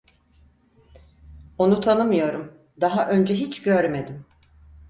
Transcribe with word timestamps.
Onu 1.57 1.81
tanımıyorum, 1.81 2.53
daha 2.81 3.09
önce 3.09 3.33
hiç 3.35 3.61
görmedim. 3.61 4.25